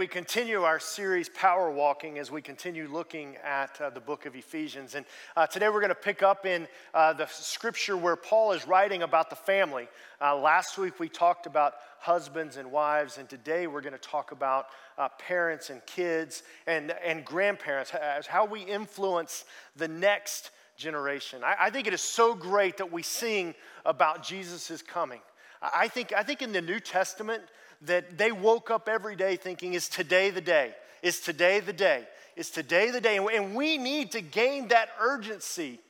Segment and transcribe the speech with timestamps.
[0.00, 4.34] We continue our series, Power Walking, as we continue looking at uh, the book of
[4.34, 4.94] Ephesians.
[4.94, 5.04] And
[5.36, 9.02] uh, today, we're going to pick up in uh, the scripture where Paul is writing
[9.02, 9.88] about the family.
[10.18, 14.32] Uh, last week, we talked about husbands and wives, and today, we're going to talk
[14.32, 17.92] about uh, parents and kids and, and grandparents,
[18.26, 19.44] how we influence
[19.76, 21.44] the next generation.
[21.44, 25.20] I, I think it is so great that we sing about Jesus' coming.
[25.60, 27.42] I think, I think in the New Testament,
[27.82, 30.74] that they woke up every day thinking, is today the day?
[31.02, 32.06] Is today the day?
[32.36, 33.16] Is today the day?
[33.16, 35.80] And we need to gain that urgency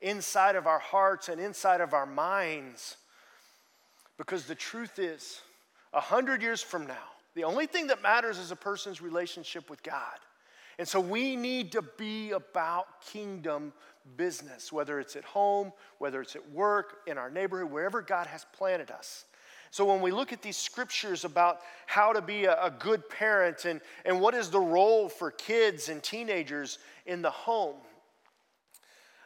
[0.00, 2.96] inside of our hearts and inside of our minds.
[4.16, 5.40] Because the truth is,
[5.92, 9.82] a hundred years from now, the only thing that matters is a person's relationship with
[9.82, 10.18] God.
[10.78, 13.72] And so we need to be about kingdom
[14.16, 18.44] business, whether it's at home, whether it's at work, in our neighborhood, wherever God has
[18.52, 19.24] planted us.
[19.74, 23.64] So when we look at these scriptures about how to be a, a good parent
[23.64, 27.74] and, and what is the role for kids and teenagers in the home,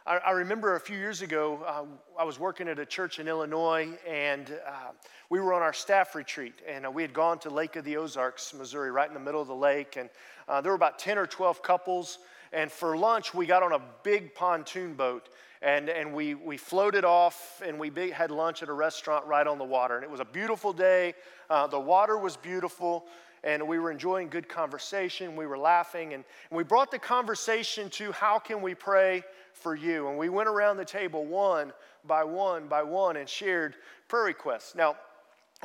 [0.07, 1.85] I, I remember a few years ago, uh,
[2.19, 4.93] I was working at a church in Illinois, and uh,
[5.29, 7.99] we were on our staff retreat, and uh, we had gone to Lake of the
[7.99, 10.09] Ozarks, Missouri, right in the middle of the lake, and
[10.49, 12.21] uh, there were about 10 or 12 couples,
[12.55, 15.29] and for lunch, we got on a big pontoon boat,
[15.63, 19.59] and, and we, we floated off and we had lunch at a restaurant right on
[19.59, 19.97] the water.
[19.97, 21.15] And it was a beautiful day.
[21.51, 23.07] Uh, the water was beautiful,
[23.43, 25.37] and we were enjoying good conversation.
[25.37, 29.75] We were laughing, and, and we brought the conversation to how can we pray for
[29.75, 30.09] you?
[30.09, 31.73] And we went around the table one
[32.05, 33.75] by one by one and shared
[34.09, 34.75] prayer requests.
[34.75, 34.97] Now,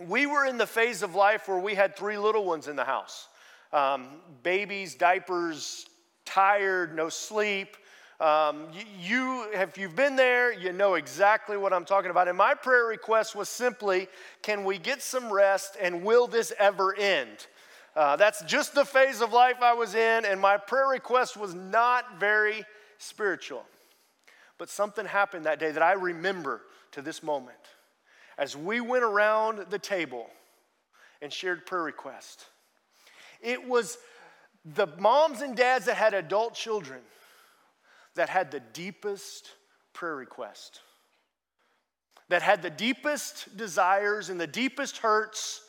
[0.07, 2.83] we were in the phase of life where we had three little ones in the
[2.83, 3.27] house
[3.71, 4.07] um,
[4.43, 5.87] babies, diapers,
[6.25, 7.75] tired, no sleep.
[8.23, 8.67] Um,
[9.01, 12.29] you, if you've been there, you know exactly what I'm talking about.
[12.29, 14.07] And my prayer request was simply,
[14.41, 17.47] can we get some rest and will this ever end?
[17.97, 21.53] Uh, that's just the phase of life I was in, and my prayer request was
[21.53, 22.63] not very
[22.97, 23.65] spiritual.
[24.57, 26.61] But something happened that day that I remember
[26.93, 27.57] to this moment.
[28.37, 30.29] As we went around the table
[31.21, 32.45] and shared prayer requests,
[33.41, 33.97] it was
[34.63, 37.01] the moms and dads that had adult children
[38.15, 39.49] that had the deepest
[39.93, 40.81] prayer request,
[42.29, 45.61] that had the deepest desires and the deepest hurts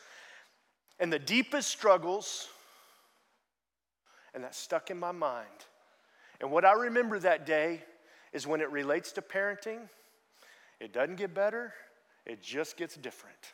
[0.99, 2.47] and the deepest struggles,
[4.33, 5.47] and that stuck in my mind.
[6.41, 7.83] And what I remember that day
[8.33, 9.79] is when it relates to parenting,
[10.79, 11.73] it doesn't get better,
[12.25, 13.53] it just gets different.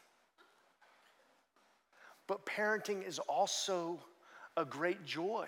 [2.28, 4.00] But parenting is also
[4.58, 5.48] a great joy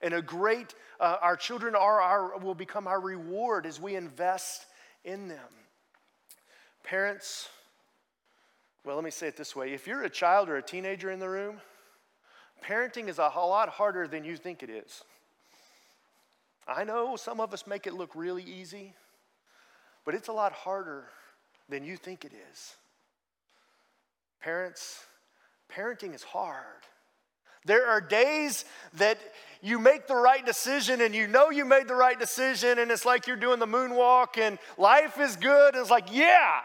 [0.00, 4.66] and a great, uh, our children are our, will become our reward as we invest
[5.04, 5.38] in them.
[6.84, 7.48] Parents,
[8.84, 11.18] well, let me say it this way if you're a child or a teenager in
[11.18, 11.60] the room,
[12.64, 15.02] parenting is a lot harder than you think it is.
[16.66, 18.92] I know some of us make it look really easy,
[20.04, 21.06] but it's a lot harder
[21.68, 22.74] than you think it is.
[24.40, 25.04] Parents,
[25.70, 26.84] parenting is hard.
[27.68, 28.64] There are days
[28.94, 29.18] that
[29.60, 33.04] you make the right decision and you know you made the right decision, and it's
[33.04, 35.74] like you're doing the moonwalk and life is good.
[35.74, 36.60] And it's like, yeah.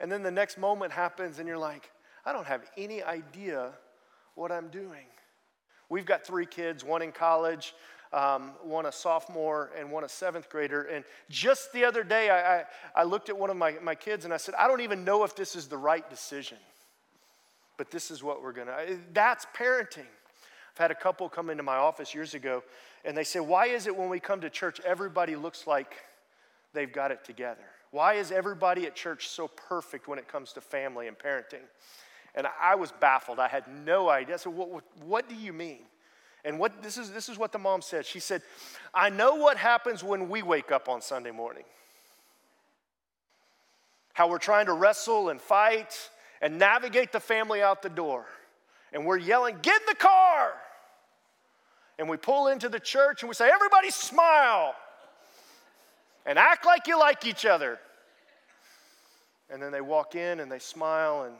[0.00, 1.90] And then the next moment happens and you're like,
[2.24, 3.72] I don't have any idea
[4.36, 5.04] what I'm doing.
[5.90, 7.74] We've got three kids, one in college,
[8.10, 10.84] um, one a sophomore, and one a seventh grader.
[10.84, 12.64] And just the other day, I, I,
[12.96, 15.24] I looked at one of my, my kids and I said, I don't even know
[15.24, 16.56] if this is the right decision
[17.76, 18.98] but this is what we're going to.
[19.12, 20.06] That's parenting.
[20.74, 22.62] I've had a couple come into my office years ago
[23.04, 25.94] and they say, Why is it when we come to church, everybody looks like
[26.72, 27.64] they've got it together?
[27.90, 31.62] Why is everybody at church so perfect when it comes to family and parenting?
[32.34, 33.38] And I was baffled.
[33.38, 34.38] I had no idea.
[34.38, 35.82] Said, What, what, what do you mean?
[36.44, 38.04] And what, this, is, this is what the mom said.
[38.04, 38.42] She said,
[38.92, 41.64] I know what happens when we wake up on Sunday morning.
[44.12, 46.10] How we're trying to wrestle and fight
[46.44, 48.26] and navigate the family out the door.
[48.92, 50.52] And we're yelling, Get in the car!
[51.98, 54.74] And we pull into the church and we say, Everybody smile
[56.26, 57.78] and act like you like each other.
[59.50, 61.34] And then they walk in and they smile and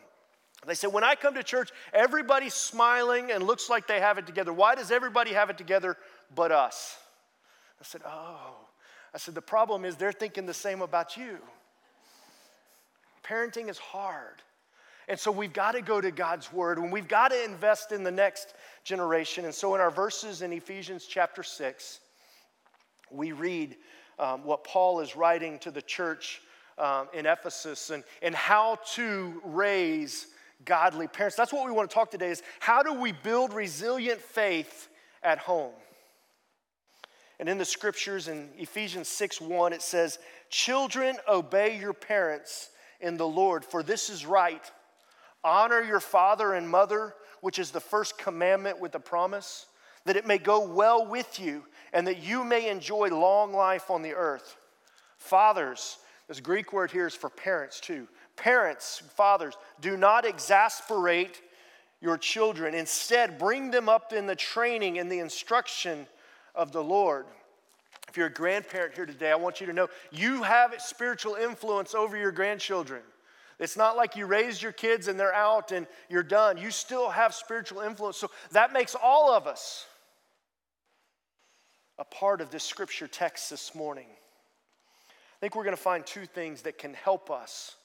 [0.66, 4.26] they say, When I come to church, everybody's smiling and looks like they have it
[4.26, 4.54] together.
[4.54, 5.98] Why does everybody have it together
[6.34, 6.96] but us?
[7.78, 8.54] I said, Oh.
[9.12, 11.36] I said, The problem is they're thinking the same about you.
[13.22, 14.40] Parenting is hard.
[15.08, 18.02] And so we've got to go to God's word and we've got to invest in
[18.02, 18.54] the next
[18.84, 19.44] generation.
[19.44, 22.00] And so in our verses in Ephesians chapter 6,
[23.10, 23.76] we read
[24.18, 26.40] um, what Paul is writing to the church
[26.78, 30.28] um, in Ephesus and, and how to raise
[30.64, 31.36] godly parents.
[31.36, 34.88] That's what we want to talk today is how do we build resilient faith
[35.22, 35.72] at home?
[37.38, 40.18] And in the scriptures in Ephesians 6 1, it says,
[40.50, 42.70] Children, obey your parents
[43.00, 44.62] in the Lord, for this is right.
[45.44, 49.66] Honor your father and mother, which is the first commandment with a promise,
[50.06, 54.02] that it may go well with you and that you may enjoy long life on
[54.02, 54.56] the earth.
[55.18, 55.98] Fathers,
[56.28, 58.08] this Greek word here is for parents too.
[58.36, 61.40] Parents, fathers, do not exasperate
[62.00, 62.74] your children.
[62.74, 66.06] Instead, bring them up in the training and the instruction
[66.54, 67.26] of the Lord.
[68.08, 71.94] If you're a grandparent here today, I want you to know you have spiritual influence
[71.94, 73.02] over your grandchildren.
[73.58, 76.56] It's not like you raised your kids and they're out and you're done.
[76.56, 78.16] You still have spiritual influence.
[78.16, 79.86] So that makes all of us
[81.98, 84.08] a part of this scripture text this morning.
[84.08, 87.76] I think we're going to find two things that can help us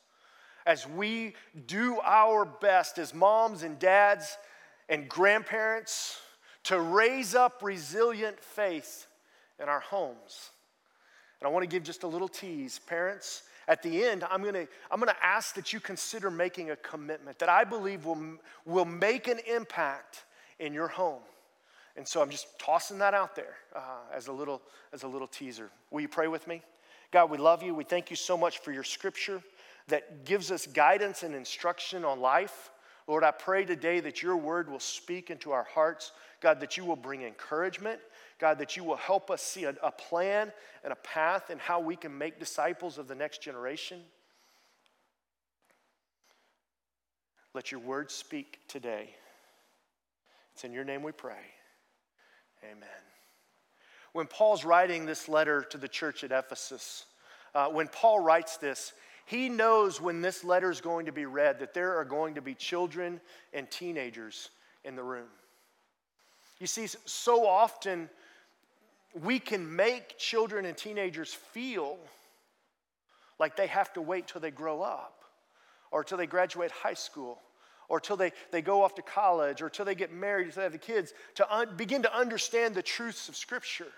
[0.66, 1.34] as we
[1.68, 4.38] do our best as moms and dads
[4.88, 6.20] and grandparents
[6.64, 9.08] to raise up resilient faith
[9.62, 10.52] in our homes.
[11.40, 12.80] And I want to give just a little tease.
[12.80, 17.38] Parents, at the end, I'm to, I'm to ask that you consider making a commitment
[17.38, 20.26] that I believe will, will make an impact
[20.58, 21.22] in your home.
[21.96, 23.82] And so I'm just tossing that out there uh,
[24.12, 25.70] as, a little, as a little teaser.
[25.92, 26.64] Will you pray with me?
[27.12, 27.76] God, we love you.
[27.76, 29.42] We thank you so much for your scripture
[29.88, 32.72] that gives us guidance and instruction on life.
[33.10, 36.12] Lord, I pray today that your word will speak into our hearts.
[36.42, 38.00] God, that you will bring encouragement.
[38.38, 40.52] God, that you will help us see a, a plan
[40.84, 44.00] and a path and how we can make disciples of the next generation.
[47.56, 49.10] Let your word speak today.
[50.54, 51.42] It's in your name we pray.
[52.64, 52.88] Amen.
[54.14, 57.06] When Paul's writing this letter to the church at Ephesus,
[57.56, 58.94] uh, when Paul writes this,
[59.30, 62.42] he knows when this letter is going to be read that there are going to
[62.42, 63.22] be children
[63.54, 64.50] and teenagers
[64.84, 65.28] in the room.
[66.60, 68.10] You see, so often
[69.24, 72.00] we can make children and teenagers feel
[73.38, 75.22] like they have to wait till they grow up
[75.92, 77.38] or till they graduate high school
[77.88, 80.64] or till they, they go off to college or till they get married, till they
[80.64, 83.94] have the kids, to un- begin to understand the truths of Scripture.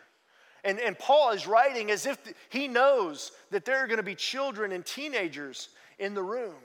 [0.64, 2.18] And, and Paul is writing as if
[2.50, 5.70] he knows that there are going to be children and teenagers
[6.00, 6.56] in the room.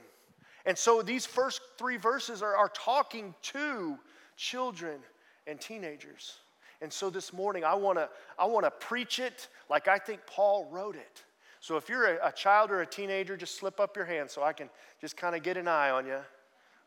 [0.65, 3.97] And so these first three verses are, are talking to
[4.35, 4.99] children
[5.47, 6.35] and teenagers.
[6.81, 10.67] And so this morning, I want to I wanna preach it like I think Paul
[10.69, 11.23] wrote it.
[11.59, 14.43] So if you're a, a child or a teenager, just slip up your hand so
[14.43, 14.69] I can
[15.01, 16.19] just kind of get an eye on you.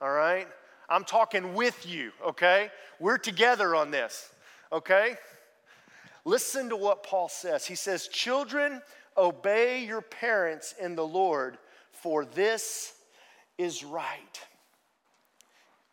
[0.01, 0.47] All right?
[0.89, 2.71] I'm talking with you, okay?
[2.99, 4.31] We're together on this,
[4.73, 5.17] okay?
[6.25, 7.67] Listen to what Paul says.
[7.67, 8.83] He says, Children,
[9.17, 11.59] obey your parents in the Lord,
[11.93, 12.95] for this
[13.59, 14.41] is right.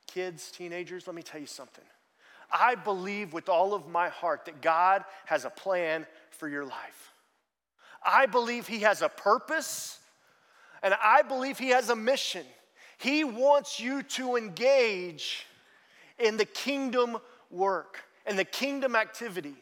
[0.08, 1.84] Kids, teenagers, let me tell you something.
[2.52, 7.12] I believe with all of my heart that God has a plan for your life.
[8.06, 10.00] I believe He has a purpose,
[10.82, 12.46] and I believe He has a mission.
[12.98, 15.46] He wants you to engage
[16.18, 17.18] in the kingdom
[17.52, 19.56] work and the kingdom activity.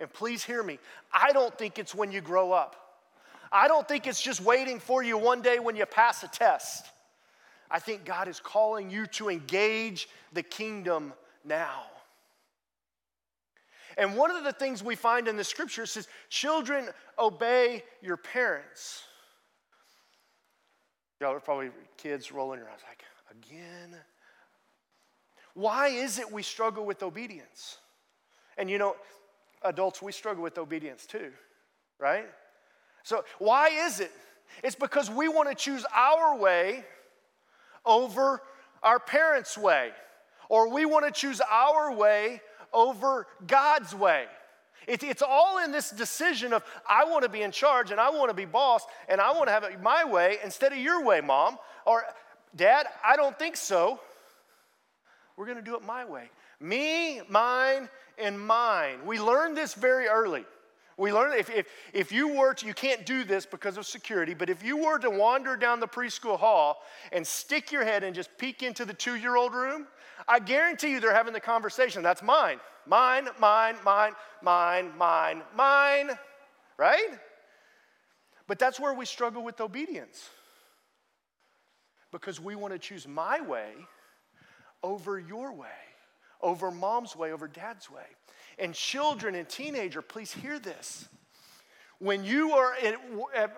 [0.00, 0.78] And please hear me,
[1.12, 2.76] I don't think it's when you grow up.
[3.52, 6.86] I don't think it's just waiting for you one day when you pass a test.
[7.70, 11.12] I think God is calling you to engage the kingdom
[11.44, 11.82] now.
[13.98, 16.88] And one of the things we find in the scripture says, children,
[17.18, 19.02] obey your parents.
[21.20, 23.94] Y'all are probably kids rolling your eyes like, again?
[25.54, 27.78] Why is it we struggle with obedience?
[28.56, 28.96] And you know,
[29.62, 31.30] adults, we struggle with obedience too,
[31.98, 32.26] right?
[33.02, 34.12] So, why is it?
[34.62, 36.84] It's because we want to choose our way
[37.84, 38.42] over
[38.82, 39.90] our parents' way,
[40.48, 42.40] or we want to choose our way
[42.72, 44.26] over God's way.
[44.86, 48.10] It, it's all in this decision of I want to be in charge and I
[48.10, 51.04] want to be boss and I want to have it my way instead of your
[51.04, 51.58] way, mom.
[51.86, 52.04] Or,
[52.56, 54.00] dad, I don't think so.
[55.36, 56.30] We're going to do it my way.
[56.60, 57.88] Me, mine,
[58.18, 58.98] and mine.
[59.06, 60.44] We learned this very early.
[60.98, 64.34] We learned if, if, if you were to, you can't do this because of security,
[64.34, 68.14] but if you were to wander down the preschool hall and stick your head and
[68.14, 69.86] just peek into the two year old room,
[70.28, 72.02] I guarantee you they're having the conversation.
[72.02, 72.60] That's mine.
[72.86, 74.12] Mine, mine, mine,
[74.42, 76.10] mine, mine, mine.
[76.76, 77.08] Right?
[78.46, 80.28] But that's where we struggle with obedience.
[82.12, 83.72] Because we want to choose my way
[84.82, 85.68] over your way
[86.42, 88.06] over mom's way, over dad's way.
[88.58, 91.08] And children and teenager, please hear this.
[91.98, 92.96] When you are in,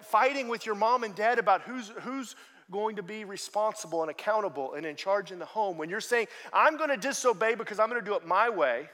[0.02, 2.34] fighting with your mom and dad about who's, who's
[2.70, 6.26] going to be responsible and accountable and in charge in the home, when you're saying,
[6.52, 8.88] I'm going to disobey because I'm going to do it my way,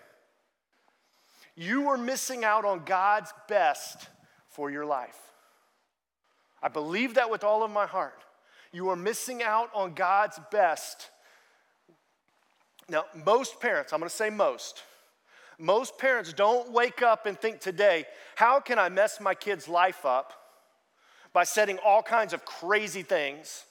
[1.57, 4.09] you are missing out on God's best
[4.51, 5.19] for your life.
[6.63, 8.25] I believe that with all of my heart.
[8.73, 11.11] You are missing out on God's best.
[12.89, 14.83] Now, most parents, I'm going to say most,
[15.59, 20.07] most parents don't wake up and think today, how can I mess my kid's life
[20.07, 20.33] up
[21.33, 23.65] by setting all kinds of crazy things?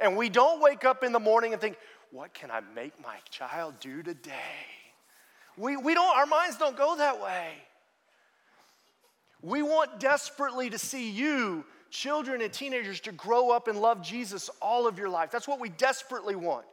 [0.00, 1.76] And we don't wake up in the morning and think,
[2.10, 4.32] what can I make my child do today?
[5.56, 7.52] We, we don't, our minds don't go that way.
[9.42, 14.48] We want desperately to see you, children and teenagers, to grow up and love Jesus
[14.60, 15.30] all of your life.
[15.30, 16.64] That's what we desperately want.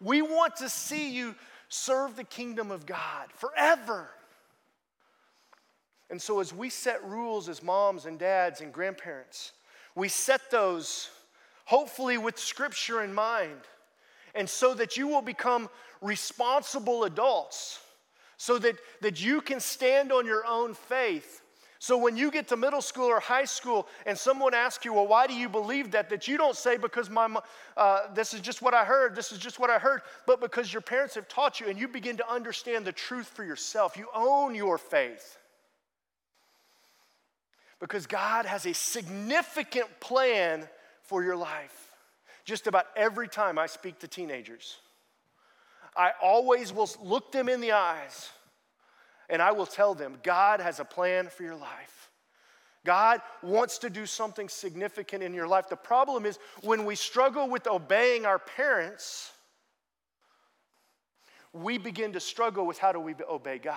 [0.00, 1.34] We want to see you
[1.68, 4.08] serve the kingdom of God forever.
[6.10, 9.52] And so, as we set rules as moms and dads and grandparents,
[9.94, 11.10] we set those
[11.64, 13.60] hopefully with scripture in mind,
[14.34, 15.68] and so that you will become
[16.00, 17.80] responsible adults,
[18.36, 21.42] so that, that you can stand on your own faith.
[21.78, 25.06] So when you get to middle school or high school and someone asks you, well,
[25.06, 26.08] why do you believe that?
[26.08, 27.28] That you don't say because my,
[27.76, 30.72] uh, this is just what I heard, this is just what I heard, but because
[30.72, 33.96] your parents have taught you and you begin to understand the truth for yourself.
[33.96, 35.38] You own your faith.
[37.78, 40.66] Because God has a significant plan
[41.02, 41.90] for your life.
[42.46, 44.78] Just about every time I speak to teenagers,
[45.94, 48.30] I always will look them in the eyes
[49.28, 52.10] and I will tell them God has a plan for your life.
[52.84, 55.68] God wants to do something significant in your life.
[55.68, 59.32] The problem is when we struggle with obeying our parents,
[61.52, 63.76] we begin to struggle with how do we obey God.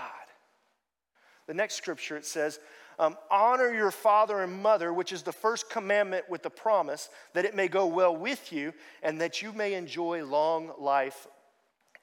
[1.47, 2.59] The next scripture it says,
[2.99, 7.45] um, honor your father and mother, which is the first commandment with the promise that
[7.45, 11.25] it may go well with you and that you may enjoy long life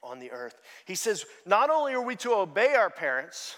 [0.02, 0.60] on the earth.
[0.84, 3.56] He says, not only are we to obey our parents,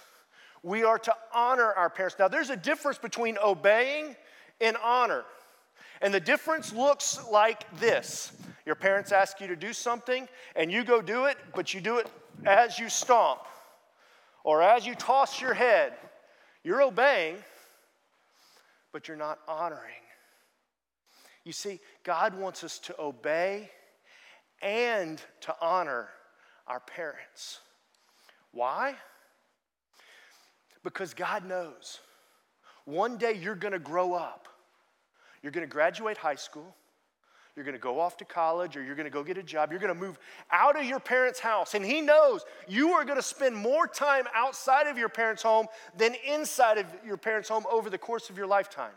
[0.62, 2.16] we are to honor our parents.
[2.18, 4.16] Now, there's a difference between obeying
[4.60, 5.24] and honor.
[6.00, 8.32] And the difference looks like this
[8.66, 11.96] your parents ask you to do something, and you go do it, but you do
[11.96, 12.06] it
[12.44, 13.40] as you stomp
[14.44, 15.94] or as you toss your head
[16.68, 17.36] you're obeying,
[18.92, 20.02] but you're not honoring.
[21.44, 23.70] You see, God wants us to obey
[24.60, 26.08] and to honor
[26.68, 27.60] our parents.
[28.52, 28.94] Why?
[30.84, 32.00] Because God knows
[32.84, 34.48] one day you're going to grow up.
[35.42, 36.74] You're going to graduate high school
[37.58, 39.72] you're going to go off to college or you're going to go get a job.
[39.72, 40.16] You're going to move
[40.52, 41.74] out of your parents' house.
[41.74, 45.66] And he knows you are going to spend more time outside of your parents' home
[45.96, 48.92] than inside of your parents' home over the course of your lifetime.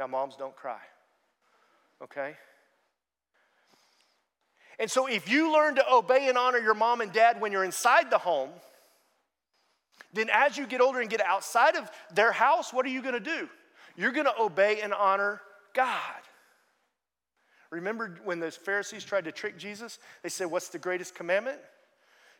[0.00, 0.80] Now, moms, don't cry,
[2.02, 2.34] okay?
[4.82, 7.62] And so, if you learn to obey and honor your mom and dad when you're
[7.62, 8.50] inside the home,
[10.12, 13.14] then as you get older and get outside of their house, what are you going
[13.14, 13.48] to do?
[13.96, 15.40] You're going to obey and honor
[15.72, 16.20] God.
[17.70, 20.00] Remember when the Pharisees tried to trick Jesus?
[20.24, 21.60] They said, What's the greatest commandment?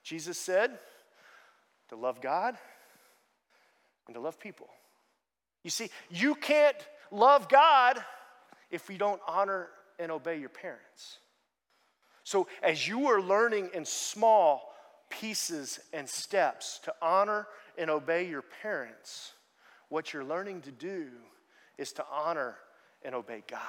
[0.02, 0.76] Jesus said,
[1.90, 2.56] To love God
[4.08, 4.66] and to love people.
[5.62, 6.76] You see, you can't
[7.12, 8.02] love God
[8.72, 9.68] if you don't honor
[10.00, 11.18] and obey your parents.
[12.24, 14.72] So, as you are learning in small
[15.10, 19.32] pieces and steps to honor and obey your parents,
[19.88, 21.08] what you're learning to do
[21.78, 22.56] is to honor
[23.04, 23.60] and obey God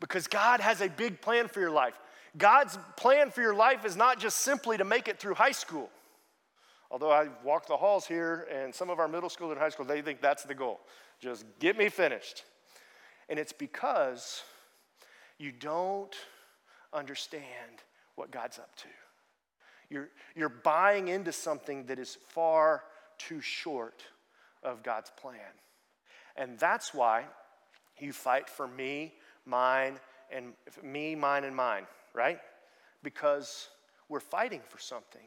[0.00, 1.98] because God has a big plan for your life.
[2.36, 5.90] God's plan for your life is not just simply to make it through high school.
[6.90, 9.84] Although I walk the halls here, and some of our middle school and high school,
[9.84, 10.80] they think that's the goal.
[11.20, 12.44] Just get me finished.
[13.28, 14.42] And it's because
[15.38, 16.14] you don't
[16.92, 17.82] understand
[18.16, 18.88] what God's up to.
[19.90, 22.82] You're, you're buying into something that is far
[23.16, 24.02] too short
[24.62, 25.40] of God's plan.
[26.36, 27.24] And that's why
[27.98, 29.14] you fight for me
[29.46, 29.98] mine,
[30.30, 30.52] and
[30.82, 32.38] me, mine, and mine, right?
[33.02, 33.68] Because
[34.08, 35.22] we're fighting for something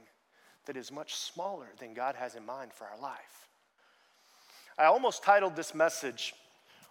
[0.66, 3.48] that is much smaller than God has in mind for our life.
[4.78, 6.34] I almost titled this message,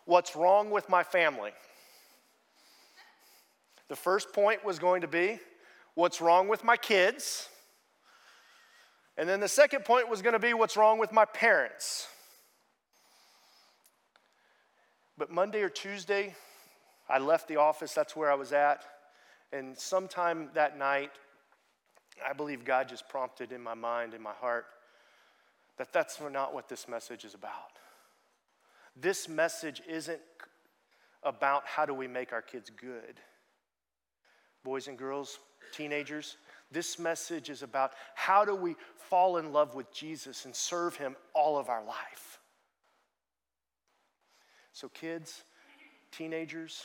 [0.06, 1.52] What's Wrong with My Family?
[3.90, 5.40] The first point was going to be,
[5.94, 7.48] What's wrong with my kids?
[9.18, 12.06] And then the second point was going to be, What's wrong with my parents?
[15.18, 16.36] But Monday or Tuesday,
[17.08, 18.84] I left the office, that's where I was at.
[19.52, 21.10] And sometime that night,
[22.24, 24.66] I believe God just prompted in my mind, in my heart,
[25.78, 27.72] that that's not what this message is about.
[28.94, 30.20] This message isn't
[31.24, 33.20] about how do we make our kids good.
[34.62, 35.38] Boys and girls,
[35.72, 36.36] teenagers,
[36.70, 41.16] this message is about how do we fall in love with Jesus and serve him
[41.34, 42.38] all of our life.
[44.72, 45.42] So, kids,
[46.12, 46.84] teenagers,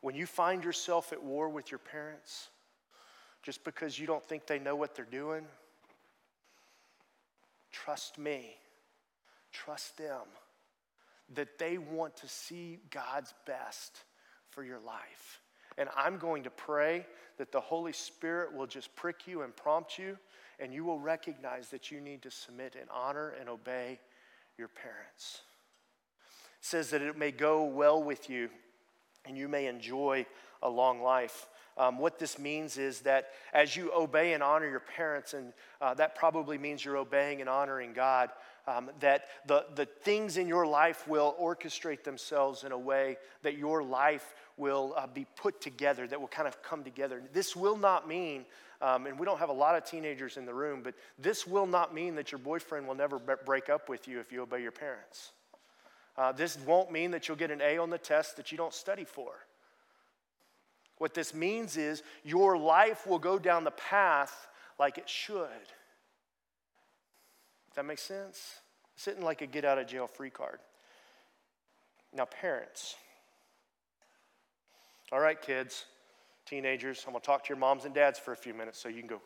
[0.00, 2.48] when you find yourself at war with your parents
[3.42, 5.44] just because you don't think they know what they're doing,
[7.72, 8.56] trust me,
[9.52, 10.22] trust them
[11.34, 14.04] that they want to see God's best
[14.50, 15.40] for your life.
[15.78, 17.06] And I'm going to pray
[17.38, 20.16] that the Holy Spirit will just prick you and prompt you,
[20.60, 23.98] and you will recognize that you need to submit and honor and obey
[24.56, 25.42] your parents.
[26.60, 28.48] It says that it may go well with you
[29.26, 30.26] and you may enjoy
[30.62, 31.46] a long life.
[31.76, 35.94] Um, what this means is that as you obey and honor your parents, and uh,
[35.94, 38.30] that probably means you're obeying and honoring God,
[38.66, 43.56] um, that the, the things in your life will orchestrate themselves in a way that
[43.58, 47.22] your life will uh, be put together, that will kind of come together.
[47.32, 48.44] This will not mean,
[48.80, 51.66] um, and we don't have a lot of teenagers in the room, but this will
[51.66, 54.72] not mean that your boyfriend will never break up with you if you obey your
[54.72, 55.32] parents.
[56.16, 58.72] Uh, this won't mean that you'll get an A on the test that you don't
[58.72, 59.32] study for.
[60.98, 64.48] What this means is your life will go down the path
[64.78, 65.48] like it should.
[67.74, 68.60] That makes sense?
[68.94, 70.60] It's sitting like a get out of jail free card.
[72.12, 72.94] Now, parents.
[75.12, 75.84] All right, kids,
[76.46, 78.88] teenagers, I'm going to talk to your moms and dads for a few minutes so
[78.88, 79.20] you can go.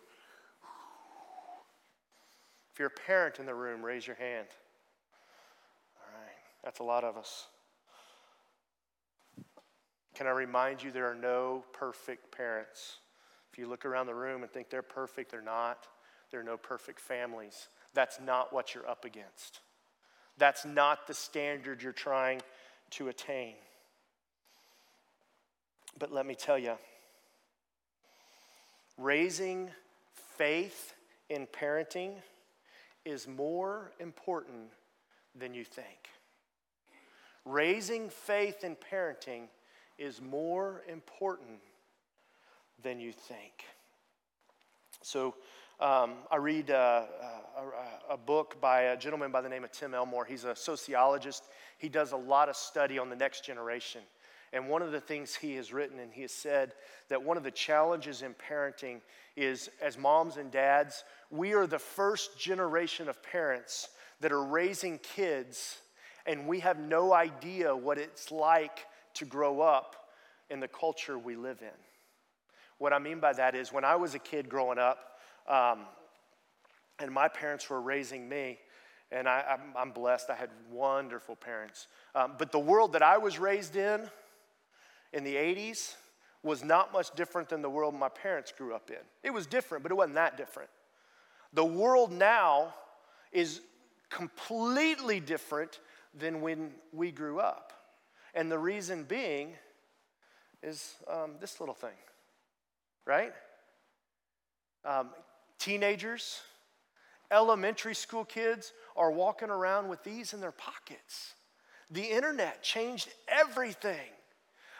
[2.72, 4.46] If you're a parent in the room, raise your hand.
[6.00, 7.46] All right, that's a lot of us.
[10.14, 12.98] Can I remind you there are no perfect parents?
[13.52, 15.86] If you look around the room and think they're perfect, they're not.
[16.30, 17.68] There are no perfect families.
[17.94, 19.60] That's not what you're up against.
[20.36, 22.40] That's not the standard you're trying
[22.90, 23.54] to attain.
[25.98, 26.74] But let me tell you,
[28.96, 29.70] raising
[30.36, 30.94] faith
[31.28, 32.12] in parenting
[33.04, 34.70] is more important
[35.34, 36.08] than you think.
[37.44, 39.48] Raising faith in parenting
[39.98, 41.58] is more important
[42.82, 43.64] than you think.
[45.02, 45.34] So,
[45.80, 47.04] um, I read uh,
[48.08, 50.24] a, a, book by a gentleman by the name of Tim Elmore.
[50.24, 51.44] He's a sociologist.
[51.78, 54.02] He does a lot of study on the next generation.
[54.52, 56.72] And one of the things he has written, and he has said
[57.08, 59.00] that one of the challenges in parenting
[59.36, 63.88] is as moms and dads, we are the first generation of parents
[64.20, 65.78] that are raising kids
[66.28, 69.96] and we have no idea what it's like to grow up
[70.50, 71.76] in the culture we live in.
[72.76, 74.98] What I mean by that is when I was a kid growing up,
[75.48, 75.80] um,
[76.98, 78.58] and my parents were raising me,
[79.10, 80.30] and I, am blessed.
[80.30, 81.86] I had wonderful parents.
[82.14, 84.08] Um, but the world that I was raised in,
[85.12, 85.94] in the 80s,
[86.42, 89.04] was not much different than the world my parents grew up in.
[89.22, 90.70] It was different, but it wasn't that different.
[91.52, 92.74] The world now
[93.32, 93.60] is
[94.10, 95.80] completely different
[96.14, 97.72] than when we grew up.
[98.34, 99.54] And the reason being
[100.62, 101.96] is um, this little thing,
[103.06, 103.32] right?
[104.84, 105.10] Um,
[105.58, 106.40] teenagers,
[107.30, 111.34] elementary school kids are walking around with these in their pockets.
[111.90, 114.10] The internet changed everything.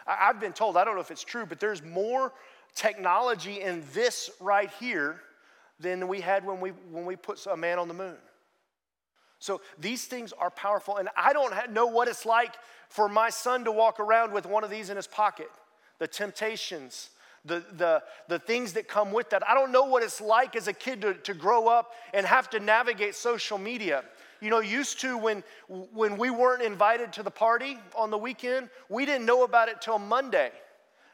[0.05, 2.33] I've been told, I don't know if it's true, but there's more
[2.75, 5.21] technology in this right here
[5.79, 8.17] than we had when we, when we put a man on the moon.
[9.39, 10.97] So these things are powerful.
[10.97, 12.55] And I don't know what it's like
[12.89, 15.49] for my son to walk around with one of these in his pocket
[15.99, 17.09] the temptations,
[17.45, 19.47] the, the, the things that come with that.
[19.47, 22.49] I don't know what it's like as a kid to, to grow up and have
[22.51, 24.03] to navigate social media.
[24.41, 28.69] You know, used to when, when we weren't invited to the party on the weekend,
[28.87, 30.51] we didn't know about it till Monday.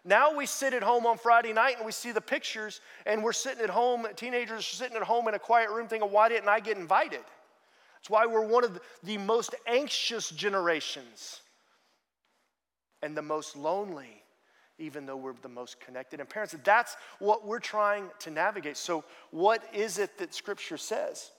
[0.04, 3.34] Now we sit at home on Friday night and we see the pictures, and we're
[3.34, 6.48] sitting at home, teenagers are sitting at home in a quiet room thinking, why didn't
[6.48, 7.22] I get invited?
[7.96, 11.42] That's why we're one of the most anxious generations
[13.02, 14.22] and the most lonely,
[14.78, 16.20] even though we're the most connected.
[16.20, 18.78] And parents, that's what we're trying to navigate.
[18.78, 21.32] So, what is it that Scripture says?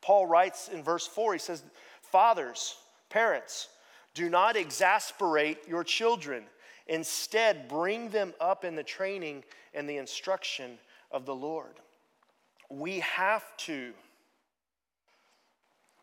[0.00, 1.62] Paul writes in verse 4, he says,
[2.02, 2.76] Fathers,
[3.08, 3.68] parents,
[4.14, 6.44] do not exasperate your children.
[6.86, 10.78] Instead, bring them up in the training and the instruction
[11.10, 11.80] of the Lord.
[12.68, 13.92] We have to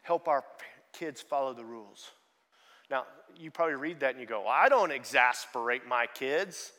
[0.02, 0.44] help our
[0.94, 2.12] kids follow the rules.
[2.90, 3.06] Now,
[3.38, 6.72] you probably read that and you go, well, I don't exasperate my kids.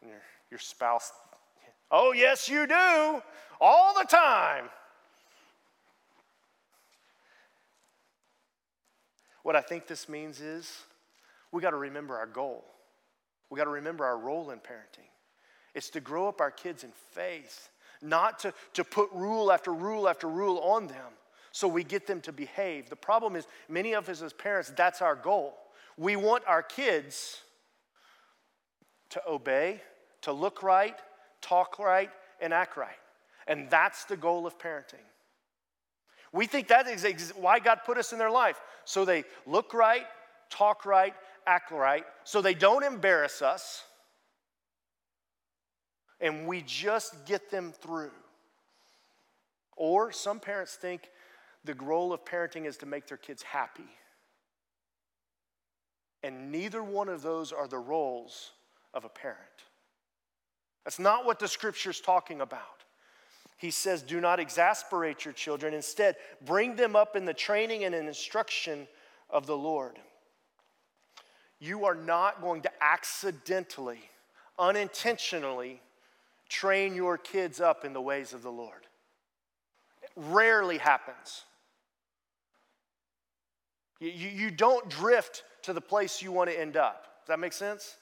[0.00, 1.12] And your, your spouse,
[1.90, 3.22] oh, yes, you do,
[3.60, 4.64] all the time.
[9.42, 10.78] What I think this means is
[11.50, 12.64] we got to remember our goal.
[13.50, 15.08] We got to remember our role in parenting.
[15.74, 20.08] It's to grow up our kids in faith, not to, to put rule after rule
[20.08, 21.12] after rule on them
[21.52, 22.88] so we get them to behave.
[22.88, 25.54] The problem is, many of us as parents, that's our goal.
[25.96, 27.40] We want our kids
[29.10, 29.82] to obey,
[30.22, 30.96] to look right,
[31.40, 32.10] talk right,
[32.40, 32.96] and act right.
[33.46, 35.04] And that's the goal of parenting.
[36.32, 38.60] We think that is why God put us in their life.
[38.84, 40.06] So they look right,
[40.48, 41.14] talk right,
[41.46, 43.84] act right, so they don't embarrass us,
[46.20, 48.12] and we just get them through.
[49.76, 51.10] Or some parents think
[51.64, 53.88] the role of parenting is to make their kids happy.
[56.22, 58.52] And neither one of those are the roles
[58.94, 59.38] of a parent.
[60.84, 62.82] That's not what the scripture's talking about.
[63.56, 65.74] He says, Do not exasperate your children.
[65.74, 68.88] Instead, bring them up in the training and instruction
[69.30, 69.98] of the Lord.
[71.60, 74.00] You are not going to accidentally,
[74.58, 75.80] unintentionally
[76.48, 78.86] train your kids up in the ways of the Lord.
[80.02, 81.44] It rarely happens.
[84.02, 87.20] You, you don't drift to the place you want to end up.
[87.20, 87.96] Does that make sense?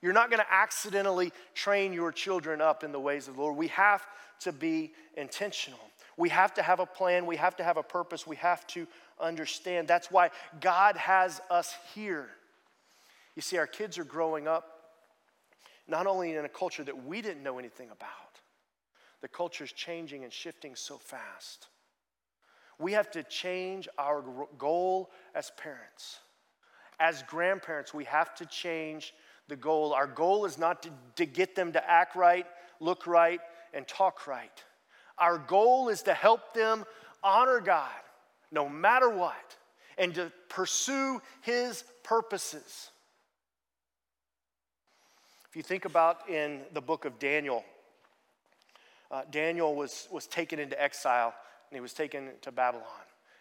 [0.00, 3.56] You're not going to accidentally train your children up in the ways of the Lord.
[3.56, 4.06] We have
[4.40, 5.80] to be intentional.
[6.16, 7.26] We have to have a plan.
[7.26, 8.26] We have to have a purpose.
[8.26, 8.86] We have to
[9.20, 9.88] understand.
[9.88, 12.28] That's why God has us here.
[13.34, 14.72] You see, our kids are growing up
[15.86, 18.10] not only in a culture that we didn't know anything about,
[19.20, 21.68] the culture is changing and shifting so fast.
[22.78, 24.22] We have to change our
[24.58, 26.18] goal as parents.
[27.00, 29.14] As grandparents, we have to change
[29.48, 29.92] the goal.
[29.92, 32.46] Our goal is not to, to get them to act right,
[32.80, 33.40] look right,
[33.72, 34.64] and talk right.
[35.18, 36.84] Our goal is to help them
[37.22, 37.90] honor God
[38.50, 39.56] no matter what
[39.98, 42.90] and to pursue His purposes.
[45.48, 47.64] If you think about in the book of Daniel,
[49.10, 51.34] uh, Daniel was, was taken into exile
[51.70, 52.84] and he was taken to Babylon.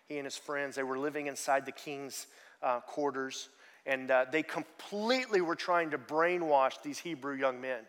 [0.08, 2.28] He and his friends, they were living inside the king's
[2.62, 3.50] uh, quarters,
[3.86, 7.82] and uh, they completely were trying to brainwash these Hebrew young men.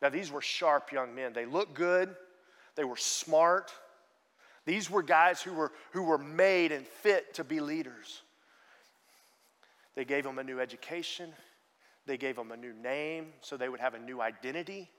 [0.00, 1.32] Now, these were sharp young men.
[1.32, 2.14] They looked good,
[2.74, 3.72] they were smart.
[4.64, 8.22] These were guys who were, who were made and fit to be leaders.
[9.96, 11.32] They gave them a new education,
[12.06, 14.90] they gave them a new name so they would have a new identity.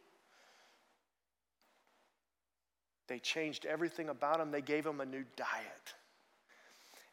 [3.08, 5.94] They changed everything about him, they gave him a new diet.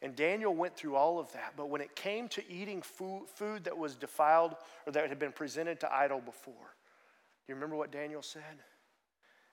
[0.01, 1.53] And Daniel went through all of that.
[1.55, 4.55] But when it came to eating food, food that was defiled
[4.87, 8.41] or that had been presented to idol before, do you remember what Daniel said?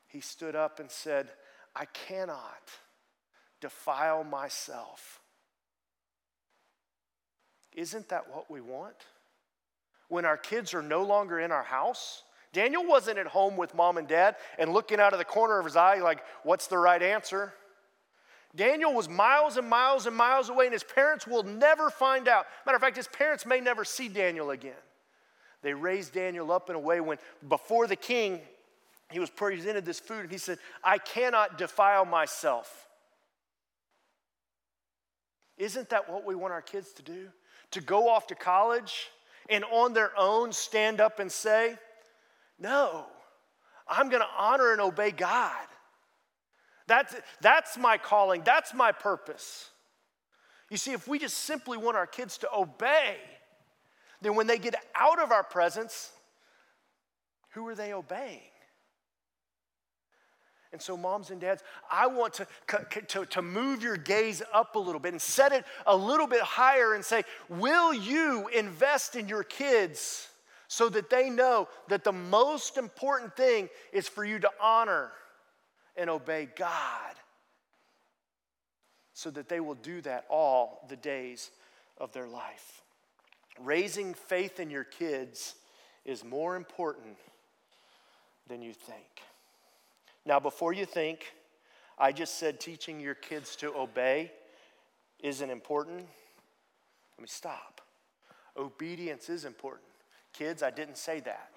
[0.06, 1.28] He stood up and said,
[1.76, 2.70] I cannot
[3.60, 5.20] defile myself.
[7.74, 8.96] Isn't that what we want?
[10.08, 13.98] When our kids are no longer in our house, Daniel wasn't at home with mom
[13.98, 17.02] and dad and looking out of the corner of his eye, like, what's the right
[17.02, 17.52] answer?
[18.56, 22.46] Daniel was miles and miles and miles away, and his parents will never find out.
[22.64, 24.72] Matter of fact, his parents may never see Daniel again.
[25.62, 28.40] They raised Daniel up in a way when, before the king,
[29.10, 32.88] he was presented this food, and he said, I cannot defile myself.
[35.58, 37.28] Isn't that what we want our kids to do?
[37.72, 39.10] To go off to college
[39.50, 41.76] and on their own stand up and say,
[42.58, 43.06] no,
[43.86, 45.66] I'm going to honor and obey God.
[46.86, 49.70] That's, that's my calling, that's my purpose.
[50.70, 53.16] You see, if we just simply want our kids to obey,
[54.20, 56.10] then when they get out of our presence,
[57.50, 58.40] who are they obeying?
[60.70, 62.46] And so, moms and dads, I want to,
[63.08, 66.42] to, to move your gaze up a little bit and set it a little bit
[66.42, 70.28] higher and say, Will you invest in your kids
[70.68, 75.10] so that they know that the most important thing is for you to honor
[75.96, 77.14] and obey God,
[79.14, 81.50] so that they will do that all the days
[81.96, 82.82] of their life.
[83.58, 85.56] Raising faith in your kids
[86.04, 87.16] is more important
[88.46, 89.22] than you think.
[90.24, 91.32] Now, before you think,
[91.98, 94.30] I just said teaching your kids to obey
[95.20, 96.06] isn't important.
[97.16, 97.80] Let me stop.
[98.56, 99.87] Obedience is important.
[100.38, 101.50] Kids, I didn't say that.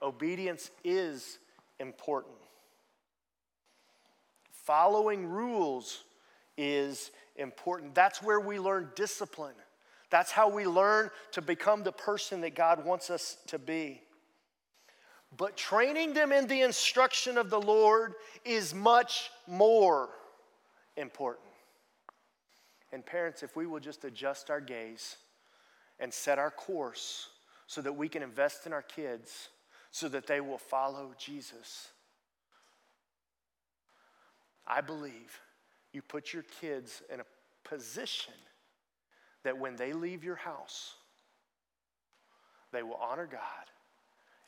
[0.00, 1.40] Obedience is
[1.80, 2.36] important.
[4.52, 6.04] Following rules
[6.56, 7.96] is important.
[7.96, 9.56] That's where we learn discipline.
[10.10, 14.00] That's how we learn to become the person that God wants us to be.
[15.36, 20.10] But training them in the instruction of the Lord is much more
[20.96, 21.48] important.
[22.92, 25.16] And parents, if we will just adjust our gaze
[25.98, 27.30] and set our course
[27.68, 29.50] so that we can invest in our kids
[29.92, 31.88] so that they will follow Jesus.
[34.66, 35.40] I believe
[35.92, 37.24] you put your kids in a
[37.64, 38.34] position
[39.44, 40.94] that when they leave your house,
[42.72, 43.40] they will honor God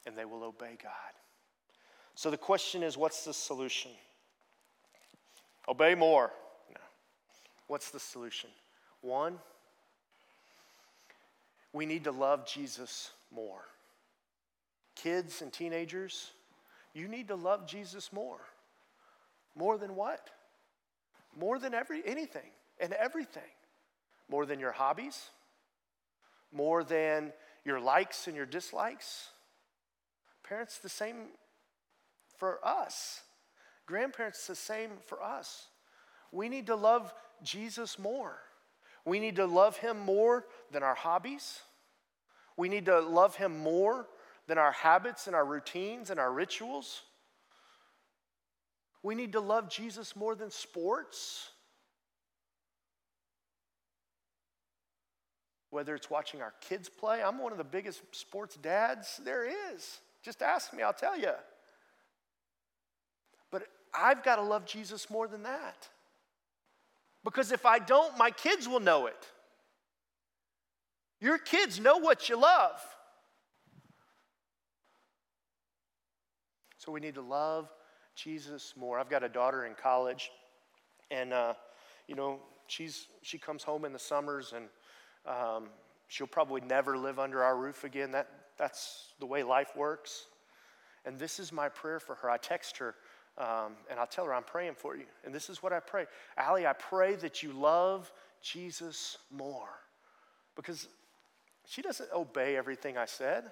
[0.06, 0.92] and they will obey God.
[2.14, 3.92] So the question is what's the solution?
[5.68, 6.30] Obey more.
[6.70, 6.80] No.
[7.66, 8.50] What's the solution?
[9.02, 9.38] One,
[11.72, 13.64] we need to love Jesus more.
[14.96, 16.30] Kids and teenagers,
[16.94, 18.40] you need to love Jesus more.
[19.54, 20.30] More than what?
[21.38, 23.42] More than every anything and everything.
[24.28, 25.30] More than your hobbies,
[26.52, 27.32] more than
[27.64, 29.28] your likes and your dislikes.
[30.44, 31.16] Parents, the same
[32.38, 33.20] for us.
[33.86, 35.66] Grandparents, the same for us.
[36.32, 38.38] We need to love Jesus more.
[39.04, 41.60] We need to love him more than our hobbies.
[42.56, 44.06] We need to love him more
[44.46, 47.02] than our habits and our routines and our rituals.
[49.02, 51.50] We need to love Jesus more than sports.
[55.70, 60.00] Whether it's watching our kids play, I'm one of the biggest sports dads there is.
[60.22, 61.32] Just ask me, I'll tell you.
[63.50, 65.88] But I've got to love Jesus more than that.
[67.24, 69.26] Because if I don't, my kids will know it.
[71.20, 72.80] Your kids know what you love.
[76.78, 77.68] So we need to love
[78.14, 78.98] Jesus more.
[78.98, 80.30] I've got a daughter in college,
[81.10, 81.52] and uh,
[82.08, 84.64] you know she's she comes home in the summers, and
[85.26, 85.68] um,
[86.08, 88.12] she'll probably never live under our roof again.
[88.12, 88.28] That
[88.58, 90.24] that's the way life works.
[91.04, 92.30] And this is my prayer for her.
[92.30, 92.94] I text her
[93.40, 95.06] um, and I'll tell her, I'm praying for you.
[95.24, 99.68] And this is what I pray Allie, I pray that you love Jesus more.
[100.54, 100.88] Because
[101.66, 103.44] she doesn't obey everything I said.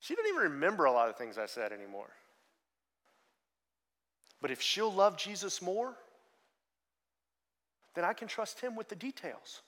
[0.00, 2.08] She doesn't even remember a lot of things I said anymore.
[4.40, 5.94] But if she'll love Jesus more,
[7.94, 9.60] then I can trust him with the details.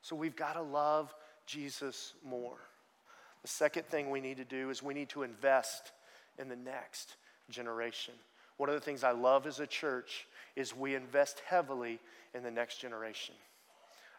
[0.00, 2.56] So we've got to love Jesus more.
[3.42, 5.92] The second thing we need to do is we need to invest
[6.38, 7.16] in the next
[7.48, 8.14] generation.
[8.56, 10.26] One of the things I love as a church
[10.56, 11.98] is we invest heavily
[12.34, 13.34] in the next generation.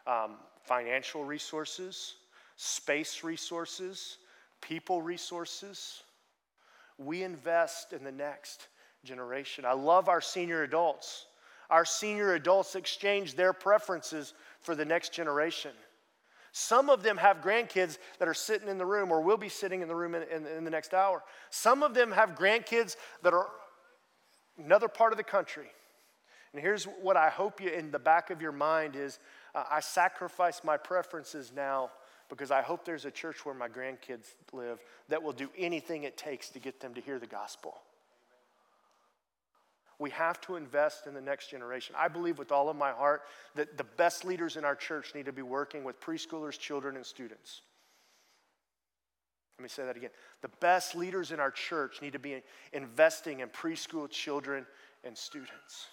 [0.06, 0.32] Um,
[0.64, 2.14] financial resources,
[2.56, 4.18] space resources,
[4.60, 6.02] people resources.
[6.98, 8.68] We invest in the next
[9.04, 9.64] generation.
[9.64, 11.26] I love our senior adults.
[11.70, 15.72] Our senior adults exchange their preferences for the next generation.
[16.52, 19.80] Some of them have grandkids that are sitting in the room or will be sitting
[19.80, 21.22] in the room in, in, in the next hour.
[21.48, 23.48] Some of them have grandkids that are
[24.62, 25.70] another part of the country.
[26.52, 29.18] And here's what I hope you in the back of your mind is
[29.54, 31.90] uh, I sacrifice my preferences now
[32.28, 36.18] because I hope there's a church where my grandkids live that will do anything it
[36.18, 37.80] takes to get them to hear the gospel.
[39.98, 41.94] We have to invest in the next generation.
[41.98, 43.22] I believe with all of my heart
[43.54, 47.06] that the best leaders in our church need to be working with preschoolers, children, and
[47.06, 47.60] students.
[49.58, 50.10] Let me say that again.
[50.40, 54.66] The best leaders in our church need to be investing in preschool children
[55.04, 55.86] and students.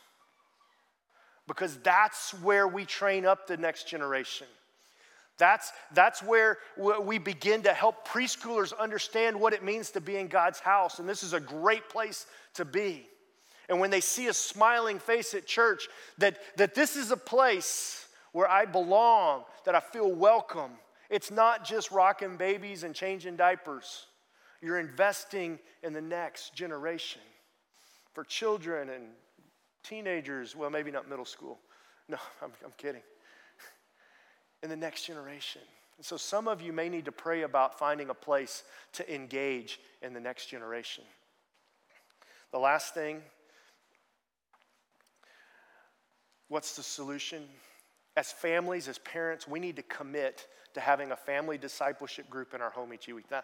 [1.47, 4.47] Because that's where we train up the next generation.
[5.37, 10.27] That's, that's where we begin to help preschoolers understand what it means to be in
[10.27, 10.99] God's house.
[10.99, 13.07] And this is a great place to be
[13.69, 18.07] and when they see a smiling face at church, that, that this is a place
[18.31, 20.71] where I belong, that I feel welcome.
[21.09, 24.07] It's not just rocking babies and changing diapers.
[24.61, 27.21] You're investing in the next generation
[28.13, 29.03] for children and
[29.83, 30.55] teenagers.
[30.55, 31.59] Well, maybe not middle school.
[32.07, 33.01] No, I'm, I'm kidding.
[34.63, 35.61] In the next generation.
[35.97, 39.79] And so some of you may need to pray about finding a place to engage
[40.01, 41.03] in the next generation.
[42.51, 43.21] The last thing
[46.49, 47.43] What's the solution?
[48.17, 52.61] As families, as parents, we need to commit to having a family discipleship group in
[52.61, 53.25] our home each week.
[53.31, 53.43] Now,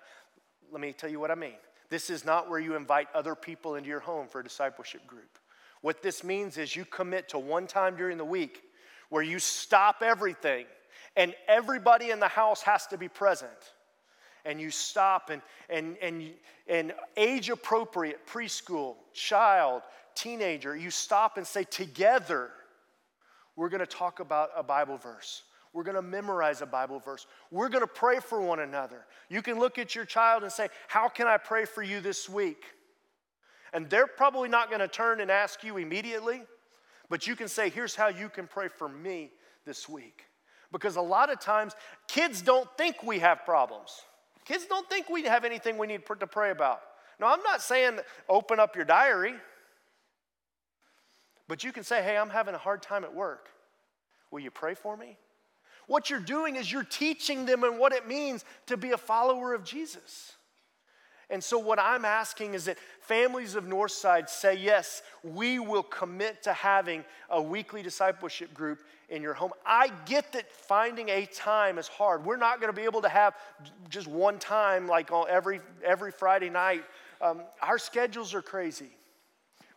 [0.71, 1.55] let me tell you what I mean.
[1.89, 5.37] This is not where you invite other people into your home for a discipleship group.
[5.81, 8.63] What this means is you commit to one time during the week
[9.09, 10.65] where you stop everything
[11.15, 13.51] and everybody in the house has to be present.
[14.45, 16.31] And you stop and, and, and,
[16.67, 19.83] and age appropriate, preschool, child,
[20.15, 22.49] teenager, you stop and say, together,
[23.55, 25.43] we're going to talk about a Bible verse.
[25.73, 27.27] We're going to memorize a Bible verse.
[27.51, 29.05] We're going to pray for one another.
[29.29, 32.29] You can look at your child and say, How can I pray for you this
[32.29, 32.63] week?
[33.73, 36.43] And they're probably not going to turn and ask you immediately,
[37.09, 39.31] but you can say, Here's how you can pray for me
[39.65, 40.23] this week.
[40.71, 41.75] Because a lot of times,
[42.07, 44.01] kids don't think we have problems.
[44.45, 46.81] Kids don't think we have anything we need to pray about.
[47.19, 49.33] Now, I'm not saying open up your diary,
[51.47, 53.49] but you can say, hey, I'm having a hard time at work.
[54.31, 55.17] Will you pray for me?
[55.87, 59.53] What you're doing is you're teaching them and what it means to be a follower
[59.53, 60.33] of Jesus.
[61.29, 66.43] And so, what I'm asking is that families of Northside say, yes, we will commit
[66.43, 69.51] to having a weekly discipleship group in your home.
[69.65, 72.25] I get that finding a time is hard.
[72.25, 73.35] We're not going to be able to have
[73.89, 76.83] just one time like every, every Friday night.
[77.21, 78.89] Um, our schedules are crazy.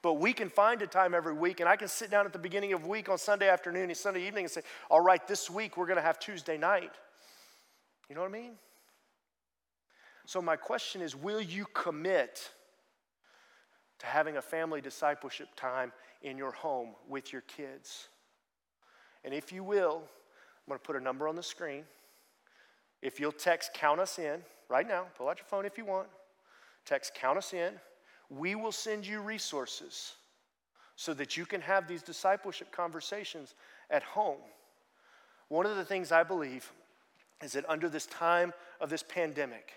[0.03, 2.39] But we can find a time every week, and I can sit down at the
[2.39, 5.77] beginning of week on Sunday afternoon and Sunday evening and say, All right, this week
[5.77, 6.93] we're going to have Tuesday night.
[8.09, 8.53] You know what I mean?
[10.27, 12.51] So, my question is Will you commit
[13.99, 18.09] to having a family discipleship time in your home with your kids?
[19.25, 21.85] And if you will, I'm going to put a number on the screen.
[23.03, 26.09] If you'll text count us in right now, pull out your phone if you want.
[26.85, 27.73] Text count us in.
[28.31, 30.13] We will send you resources
[30.97, 33.55] so that you can have these discipleship conversations
[33.91, 34.41] at home.
[35.49, 36.71] One of the things I believe
[37.43, 39.73] is that under this time of this pandemic,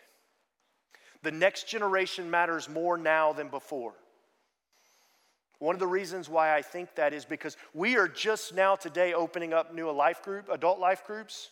[1.23, 3.93] the next generation matters more now than before.
[5.59, 9.13] One of the reasons why I think that is because we are just now today
[9.13, 11.51] opening up new life group, adult life groups.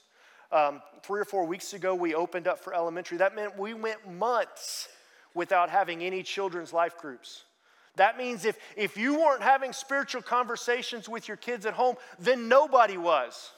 [0.51, 3.19] Um, three or four weeks ago, we opened up for elementary.
[3.19, 4.87] That meant we went months
[5.33, 7.43] without having any children's life groups.
[7.95, 12.47] That means if, if you weren't having spiritual conversations with your kids at home, then
[12.47, 13.51] nobody was.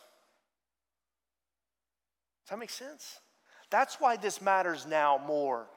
[2.43, 3.19] Does that make sense?
[3.69, 5.67] That's why this matters now more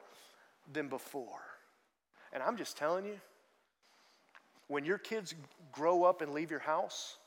[0.71, 1.41] than before.
[2.33, 3.19] And I'm just telling you,
[4.67, 5.35] when your kids
[5.71, 7.17] grow up and leave your house,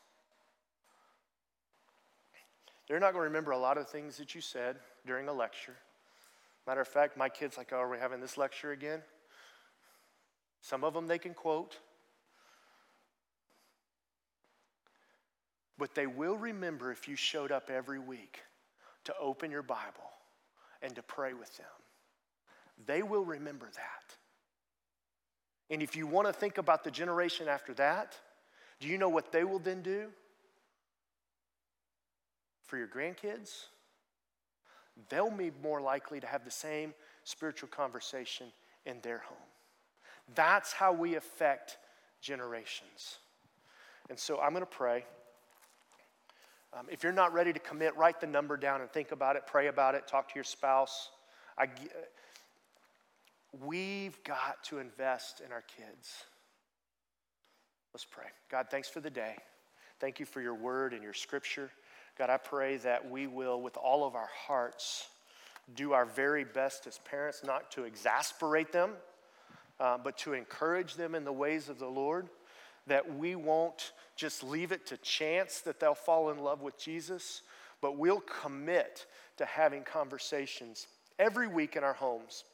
[2.88, 4.76] they're not going to remember a lot of things that you said
[5.06, 5.76] during a lecture.
[6.68, 9.00] Matter of fact, my kids like, oh, are we having this lecture again?
[10.60, 11.78] Some of them they can quote.
[15.78, 18.42] But they will remember if you showed up every week
[19.04, 20.10] to open your Bible
[20.82, 21.66] and to pray with them.
[22.84, 24.16] They will remember that.
[25.70, 28.14] And if you want to think about the generation after that,
[28.78, 30.08] do you know what they will then do?
[32.64, 33.68] For your grandkids,
[35.08, 38.48] they'll be more likely to have the same spiritual conversation
[38.86, 39.36] in their home.
[40.34, 41.78] That's how we affect
[42.20, 43.18] generations.
[44.10, 45.04] And so I'm going to pray.
[46.78, 49.42] Um, if you're not ready to commit, write the number down and think about it,
[49.46, 51.10] pray about it, talk to your spouse.
[51.58, 51.68] I,
[53.64, 56.24] We've got to invest in our kids.
[57.94, 58.26] Let's pray.
[58.50, 59.36] God, thanks for the day.
[60.00, 61.70] Thank you for your word and your scripture.
[62.18, 65.06] God, I pray that we will, with all of our hearts,
[65.76, 68.90] do our very best as parents, not to exasperate them,
[69.78, 72.28] uh, but to encourage them in the ways of the Lord.
[72.88, 77.42] That we won't just leave it to chance that they'll fall in love with Jesus,
[77.80, 79.06] but we'll commit
[79.36, 80.88] to having conversations
[81.20, 82.44] every week in our homes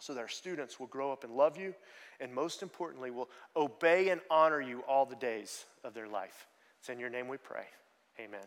[0.00, 1.74] so that our students will grow up and love you,
[2.20, 6.46] and most importantly, will obey and honor you all the days of their life.
[6.80, 7.64] It's in your name we pray.
[8.18, 8.40] Amen.